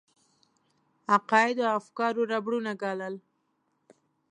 [1.15, 3.15] عقایدو او افکارو ربړونه ګالل.